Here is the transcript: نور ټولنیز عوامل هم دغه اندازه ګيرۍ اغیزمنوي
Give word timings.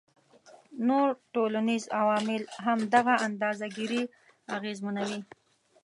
نور 0.87 1.07
ټولنیز 1.33 1.83
عوامل 2.01 2.41
هم 2.65 2.79
دغه 2.95 3.13
اندازه 3.27 3.65
ګيرۍ 3.75 4.03
اغیزمنوي 4.57 5.19